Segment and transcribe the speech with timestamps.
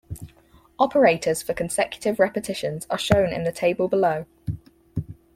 [0.79, 4.25] Operators for consecutive repetitions are shown in the table below.